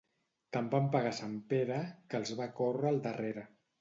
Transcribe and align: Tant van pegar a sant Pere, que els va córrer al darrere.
Tant 0.55 0.69
van 0.71 0.87
pegar 0.95 1.11
a 1.13 1.17
sant 1.19 1.35
Pere, 1.51 1.77
que 2.09 2.21
els 2.23 2.33
va 2.41 2.49
córrer 2.61 2.91
al 2.93 2.99
darrere. 3.09 3.45